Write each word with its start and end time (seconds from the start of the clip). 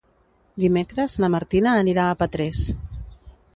Dimecres 0.63 1.17
na 1.25 1.29
Martina 1.35 1.75
anirà 1.83 2.09
a 2.09 2.17
Petrés. 2.25 2.65